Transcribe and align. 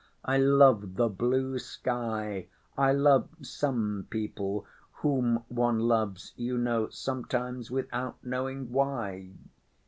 I 0.25 0.39
love 0.39 0.95
the 0.95 1.09
blue 1.09 1.59
sky, 1.59 2.47
I 2.75 2.91
love 2.91 3.29
some 3.43 4.07
people, 4.09 4.65
whom 4.93 5.43
one 5.47 5.77
loves 5.79 6.33
you 6.35 6.57
know 6.57 6.89
sometimes 6.89 7.69
without 7.69 8.17
knowing 8.23 8.71
why. 8.71 9.29